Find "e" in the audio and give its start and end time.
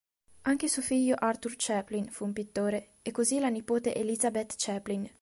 3.03-3.11